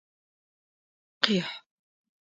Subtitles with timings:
[1.23, 1.53] Къихь!